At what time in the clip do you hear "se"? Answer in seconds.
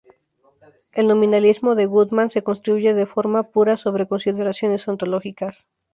2.31-2.41